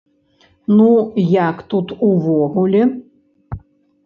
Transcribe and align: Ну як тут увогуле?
Ну 0.79 0.87
як 1.49 1.61
тут 1.75 1.87
увогуле? 2.09 2.81